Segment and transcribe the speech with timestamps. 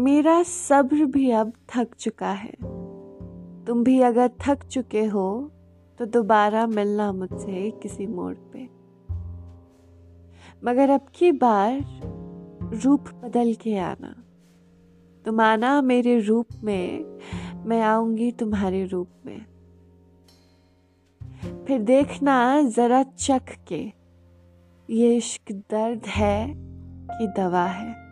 [0.00, 2.52] मेरा सब्र भी अब थक चुका है।
[3.64, 5.52] तुम भी अगर थक चुके हो
[5.98, 8.62] तो दोबारा मिलना मुझसे किसी मोड़ पे।
[10.64, 11.80] मगर अब की बार
[12.84, 14.14] रूप बदल के आना।
[15.24, 17.04] तुम आना मेरे रूप में,
[17.66, 19.44] मैं आऊँगी तुम्हारे रूप में।
[21.66, 23.92] फिर देखना जरा चख के,
[24.90, 26.46] ये इश्क दर्द है
[27.10, 28.09] कि दवा है।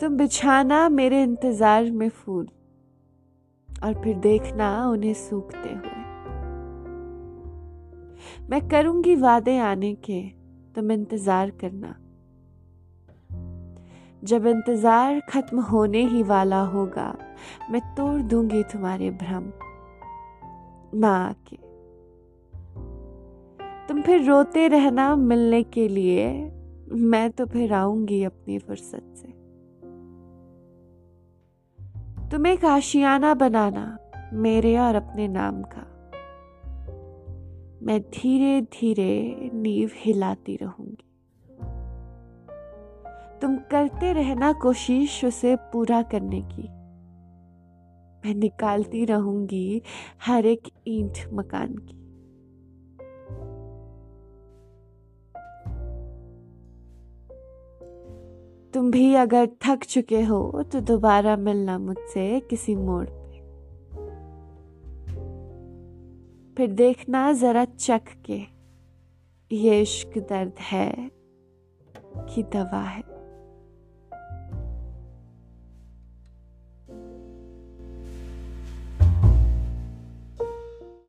[0.00, 2.48] तुम बिछाना मेरे इंतज़ार में फूल
[3.84, 6.04] और फिर देखना उन्हें सूखते हुए।
[8.50, 10.22] मैं करूँगी वादे आने के,
[10.74, 11.94] तुम इंतज़ार करना।
[14.24, 17.16] जब इंतज़ार खत्म होने ही वाला होगा,
[17.70, 19.52] मैं तोड़ दूँगी तुम्हारे भ्रम।
[20.94, 21.56] ना आके।
[23.88, 26.52] तुम फिर रोते रहना मिलने के लिए,
[26.92, 29.35] मैं तो फिर आऊँगी अपनी फुर्सत से।
[32.30, 33.98] तुम काशियाना बनाना,
[34.32, 35.82] मेरे और अपने नाम का।
[37.82, 41.10] मैं धीरे धीरे नींव हिलाती रहूँगी।
[43.40, 46.62] तुम करते रहना कोशिश उसे पूरा करने की।
[48.26, 49.82] मैं निकालती रहूँगी
[50.26, 52.05] हर एक ईंट मकान की।
[58.76, 63.38] तुम भी अगर थक चुके हो तो दोबारा मिलना मुझसे किसी मोड़ पे।
[66.56, 68.40] फिर देखना जरा चख के,
[69.56, 71.10] ये इश्क दर्द है
[72.28, 73.02] कि दवा है।